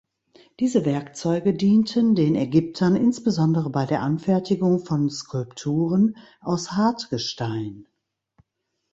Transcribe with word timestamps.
Diese 0.59 0.83
Werkzeuge 0.83 1.53
dienten 1.53 2.15
den 2.15 2.33
Ägyptern 2.33 2.95
insbesondere 2.95 3.69
bei 3.69 3.85
der 3.85 4.01
Anfertigung 4.01 4.79
von 4.83 5.11
Skulpturen 5.11 6.17
aus 6.39 6.71
Hartgestein. 6.71 7.85